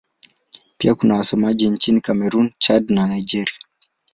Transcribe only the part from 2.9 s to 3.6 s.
na Nigeria.